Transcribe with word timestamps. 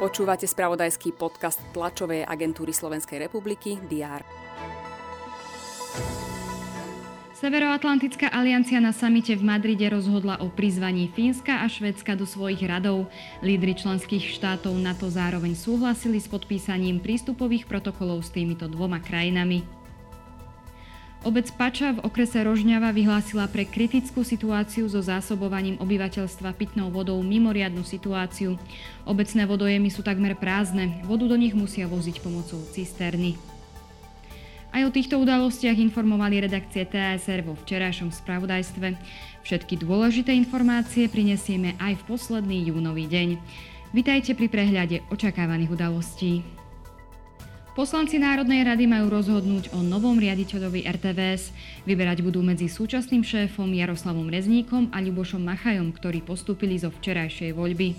Počúvate 0.00 0.48
spravodajský 0.48 1.12
podcast 1.12 1.60
tlačovej 1.76 2.24
agentúry 2.24 2.72
Slovenskej 2.72 3.28
republiky 3.28 3.76
DR. 3.84 4.24
Severoatlantická 7.40 8.28
aliancia 8.28 8.80
na 8.84 8.92
samite 8.92 9.32
v 9.32 9.40
Madride 9.40 9.88
rozhodla 9.88 10.40
o 10.44 10.52
prizvaní 10.52 11.08
Fínska 11.08 11.64
a 11.64 11.68
Švedska 11.72 12.12
do 12.12 12.28
svojich 12.28 12.60
radov. 12.68 13.08
Lídry 13.40 13.72
členských 13.76 14.28
štátov 14.36 14.76
NATO 14.76 15.08
zároveň 15.08 15.56
súhlasili 15.56 16.20
s 16.20 16.28
podpísaním 16.28 17.00
prístupových 17.00 17.64
protokolov 17.64 18.24
s 18.24 18.32
týmito 18.32 18.68
dvoma 18.68 19.00
krajinami. 19.00 19.79
Obec 21.20 21.52
Pača 21.52 21.92
v 21.92 22.00
okrese 22.00 22.40
Rožňava 22.40 22.96
vyhlásila 22.96 23.44
pre 23.44 23.68
kritickú 23.68 24.24
situáciu 24.24 24.88
so 24.88 25.04
zásobovaním 25.04 25.76
obyvateľstva 25.76 26.56
pitnou 26.56 26.88
vodou 26.88 27.20
mimoriadnu 27.20 27.84
situáciu. 27.84 28.56
Obecné 29.04 29.44
vodojemy 29.44 29.92
sú 29.92 30.00
takmer 30.00 30.32
prázdne, 30.32 31.04
vodu 31.04 31.28
do 31.28 31.36
nich 31.36 31.52
musia 31.52 31.84
voziť 31.84 32.24
pomocou 32.24 32.64
cisterny. 32.72 33.36
Aj 34.72 34.80
o 34.80 34.88
týchto 34.88 35.20
udalostiach 35.20 35.76
informovali 35.76 36.48
redakcie 36.48 36.88
TSR 36.88 37.44
vo 37.44 37.52
včerajšom 37.52 38.16
spravodajstve. 38.16 38.96
Všetky 39.44 39.76
dôležité 39.76 40.32
informácie 40.32 41.04
prinesieme 41.12 41.76
aj 41.76 42.00
v 42.00 42.06
posledný 42.16 42.72
júnový 42.72 43.04
deň. 43.04 43.28
Vitajte 43.92 44.32
pri 44.32 44.48
prehľade 44.48 45.04
očakávaných 45.12 45.74
udalostí. 45.74 46.59
Poslanci 47.70 48.18
Národnej 48.18 48.66
rady 48.66 48.90
majú 48.90 49.14
rozhodnúť 49.14 49.70
o 49.70 49.80
novom 49.80 50.18
riaditeľovi 50.18 50.90
RTVS. 50.90 51.54
Vyberať 51.86 52.18
budú 52.26 52.42
medzi 52.42 52.66
súčasným 52.66 53.22
šéfom 53.22 53.70
Jaroslavom 53.70 54.26
Rezníkom 54.26 54.90
a 54.90 54.98
Ľubošom 54.98 55.38
Machajom, 55.38 55.94
ktorí 55.94 56.18
postúpili 56.26 56.74
zo 56.82 56.90
včerajšej 56.90 57.54
voľby. 57.54 57.94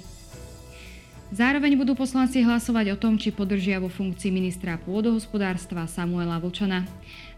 Zároveň 1.32 1.80
budú 1.80 1.96
poslanci 1.96 2.44
hlasovať 2.44 2.91
o 2.91 3.00
tom, 3.00 3.16
či 3.16 3.32
podržia 3.32 3.80
vo 3.80 3.88
funkcii 3.88 4.36
ministra 4.36 4.76
pôdohospodárstva 4.76 5.88
Samuela 5.88 6.35
Vlčana. 6.44 6.84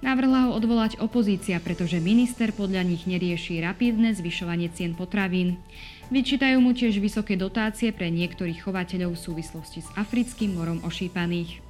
Navrhla 0.02 0.50
ho 0.50 0.58
odvolať 0.58 0.98
opozícia, 0.98 1.62
pretože 1.62 2.02
minister 2.02 2.50
podľa 2.50 2.82
nich 2.82 3.06
nerieši 3.06 3.62
rapidné 3.62 4.18
zvyšovanie 4.18 4.74
cien 4.74 4.98
potravín. 4.98 5.62
Vyčítajú 6.10 6.58
mu 6.58 6.74
tiež 6.74 6.98
vysoké 6.98 7.38
dotácie 7.38 7.94
pre 7.94 8.10
niektorých 8.10 8.66
chovateľov 8.66 9.14
v 9.14 9.24
súvislosti 9.32 9.86
s 9.86 9.90
africkým 9.94 10.58
morom 10.58 10.82
ošípaných. 10.82 11.63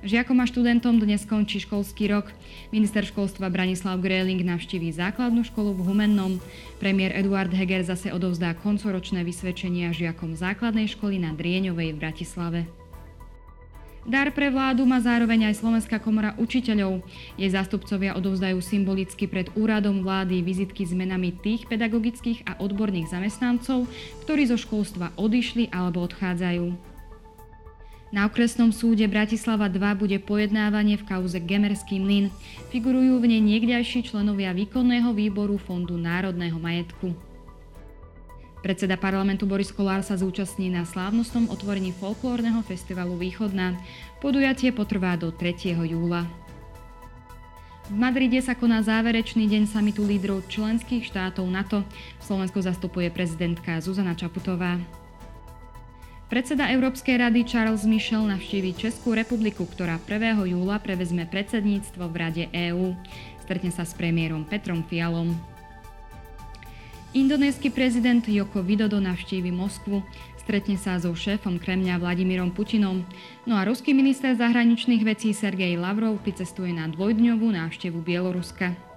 Žiakom 0.00 0.40
a 0.40 0.48
študentom 0.48 0.96
dnes 0.96 1.28
končí 1.28 1.60
školský 1.60 2.08
rok. 2.08 2.32
Minister 2.72 3.04
školstva 3.04 3.52
Branislav 3.52 4.00
Gréling 4.00 4.40
navštíví 4.40 4.88
základnú 4.96 5.44
školu 5.44 5.76
v 5.76 5.92
Humennom. 5.92 6.40
Premiér 6.80 7.12
Eduard 7.20 7.52
Heger 7.52 7.84
zase 7.84 8.08
odovzdá 8.08 8.56
koncoročné 8.56 9.20
vysvedčenia 9.20 9.92
žiakom 9.92 10.32
základnej 10.32 10.88
školy 10.88 11.20
na 11.20 11.36
Drieňovej 11.36 11.92
v 11.92 12.00
Bratislave. 12.00 12.60
Dar 14.08 14.32
pre 14.32 14.48
vládu 14.48 14.88
má 14.88 14.96
zároveň 15.04 15.52
aj 15.52 15.60
Slovenská 15.60 16.00
komora 16.00 16.32
učiteľov. 16.40 17.04
Jej 17.36 17.52
zástupcovia 17.52 18.16
odovzdajú 18.16 18.56
symbolicky 18.64 19.28
pred 19.28 19.52
úradom 19.52 20.00
vlády 20.00 20.40
vizitky 20.40 20.88
s 20.88 20.96
menami 20.96 21.36
tých 21.36 21.68
pedagogických 21.68 22.48
a 22.48 22.56
odborných 22.56 23.12
zamestnancov, 23.12 23.84
ktorí 24.24 24.48
zo 24.48 24.56
školstva 24.56 25.12
odišli 25.20 25.68
alebo 25.68 26.00
odchádzajú. 26.08 26.89
Na 28.10 28.26
okresnom 28.26 28.74
súde 28.74 29.06
Bratislava 29.06 29.70
2 29.70 29.78
bude 29.94 30.18
pojednávanie 30.18 30.98
v 30.98 31.06
kauze 31.06 31.38
Gemerský 31.38 32.02
mlyn. 32.02 32.26
Figurujú 32.74 33.22
v 33.22 33.30
nej 33.30 33.38
niekdajší 33.38 34.10
členovia 34.10 34.50
výkonného 34.50 35.14
výboru 35.14 35.54
Fondu 35.62 35.94
národného 35.94 36.58
majetku. 36.58 37.14
Predseda 38.66 38.98
parlamentu 38.98 39.46
Boris 39.46 39.70
Kolár 39.70 40.02
sa 40.02 40.18
zúčastní 40.18 40.68
na 40.68 40.82
slávnostnom 40.82 41.48
otvorení 41.54 41.94
folklórneho 41.96 42.60
festivalu 42.66 43.14
Východná. 43.14 43.78
Podujatie 44.18 44.74
potrvá 44.74 45.14
do 45.14 45.30
3. 45.30 45.78
júla. 45.78 46.26
V 47.90 47.94
Madride 47.94 48.42
sa 48.42 48.58
koná 48.58 48.82
záverečný 48.82 49.46
deň 49.46 49.70
samitu 49.70 50.02
lídrov 50.02 50.50
členských 50.50 51.06
štátov 51.06 51.46
NATO. 51.46 51.86
Slovensko 52.18 52.58
zastupuje 52.58 53.06
prezidentka 53.10 53.78
Zuzana 53.78 54.18
Čaputová. 54.18 54.82
Predseda 56.30 56.70
Európskej 56.70 57.18
rady 57.18 57.42
Charles 57.42 57.82
Michel 57.82 58.22
navštíví 58.22 58.78
Českú 58.78 59.18
republiku, 59.18 59.66
ktorá 59.66 59.98
1. 59.98 60.46
júla 60.46 60.78
prevezme 60.78 61.26
predsedníctvo 61.26 62.06
v 62.06 62.14
Rade 62.14 62.44
EÚ. 62.54 62.94
Stretne 63.42 63.74
sa 63.74 63.82
s 63.82 63.90
premiérom 63.98 64.46
Petrom 64.46 64.86
Fialom. 64.86 65.34
Indonésky 67.18 67.74
prezident 67.74 68.22
Joko 68.22 68.62
Widodo 68.62 69.02
navštívi 69.02 69.50
Moskvu, 69.50 70.06
stretne 70.38 70.78
sa 70.78 71.02
so 71.02 71.10
šéfom 71.10 71.58
Kremľa 71.58 71.98
Vladimírom 71.98 72.54
Putinom, 72.54 73.02
no 73.42 73.58
a 73.58 73.66
ruský 73.66 73.90
minister 73.90 74.30
zahraničných 74.38 75.02
vecí 75.02 75.34
Sergej 75.34 75.82
Lavrov 75.82 76.22
pricestuje 76.22 76.70
na 76.70 76.86
dvojdňovú 76.86 77.50
návštevu 77.58 77.98
Bieloruska. 78.06 78.89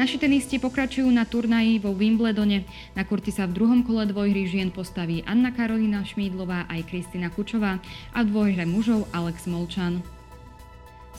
Naši 0.00 0.16
tenisti 0.16 0.56
pokračujú 0.56 1.12
na 1.12 1.28
turnaji 1.28 1.76
vo 1.76 1.92
Wimbledone. 1.92 2.64
Na 2.96 3.04
kurti 3.04 3.28
sa 3.28 3.44
v 3.44 3.52
druhom 3.52 3.84
kole 3.84 4.08
dvojhry 4.08 4.48
žien 4.48 4.72
postaví 4.72 5.20
Anna 5.28 5.52
Karolina 5.52 6.00
Šmídlová 6.00 6.64
aj 6.72 6.88
Kristina 6.88 7.28
Kučová 7.28 7.76
a 8.16 8.24
v 8.24 8.32
dvojhre 8.32 8.64
mužov 8.64 9.04
Alex 9.12 9.44
Molčan. 9.44 10.00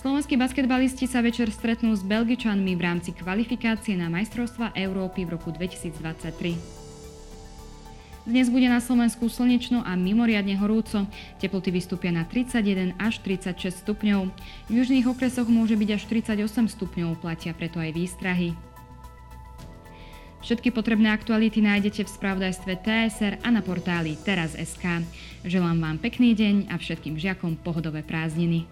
Slovenskí 0.02 0.34
basketbalisti 0.34 1.06
sa 1.06 1.22
večer 1.22 1.54
stretnú 1.54 1.94
s 1.94 2.02
Belgičanmi 2.02 2.74
v 2.74 2.82
rámci 2.82 3.14
kvalifikácie 3.14 3.94
na 3.94 4.10
majstrovstva 4.10 4.74
Európy 4.74 5.30
v 5.30 5.38
roku 5.38 5.54
2023. 5.54 6.58
Dnes 8.26 8.50
bude 8.50 8.66
na 8.66 8.82
Slovensku 8.82 9.30
slnečno 9.30 9.86
a 9.86 9.94
mimoriadne 9.94 10.58
horúco. 10.58 11.06
Teploty 11.38 11.70
vystúpia 11.70 12.10
na 12.10 12.26
31 12.26 12.98
až 12.98 13.22
36 13.22 13.86
stupňov. 13.86 14.34
V 14.66 14.72
južných 14.74 15.06
okresoch 15.06 15.46
môže 15.46 15.78
byť 15.78 15.90
až 16.02 16.04
38 16.34 16.66
stupňov, 16.66 17.22
platia 17.22 17.54
preto 17.54 17.78
aj 17.78 17.94
výstrahy. 17.94 18.71
Všetky 20.42 20.74
potrebné 20.74 21.14
aktuality 21.14 21.62
nájdete 21.62 22.02
v 22.02 22.14
spravodajstve 22.18 22.82
TSR 22.82 23.34
a 23.46 23.50
na 23.54 23.62
portáli 23.62 24.18
teraz.sk. 24.26 25.06
Želám 25.46 25.78
vám 25.78 25.98
pekný 26.02 26.34
deň 26.34 26.74
a 26.74 26.82
všetkým 26.82 27.14
žiakom 27.16 27.62
pohodové 27.62 28.02
prázdniny. 28.02 28.66